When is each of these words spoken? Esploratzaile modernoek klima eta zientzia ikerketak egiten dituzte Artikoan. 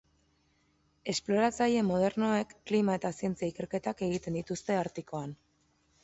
Esploratzaile 1.11 1.83
modernoek 1.89 2.55
klima 2.71 2.95
eta 2.99 3.11
zientzia 3.19 3.49
ikerketak 3.55 4.01
egiten 4.07 4.39
dituzte 4.39 4.79
Artikoan. 4.85 5.37